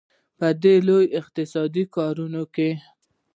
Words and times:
په 0.37 0.47
دې 0.63 0.75
لوی 0.87 1.05
اقتصادي 1.19 1.83
کاروان 1.95 2.35
کې. 2.55 2.69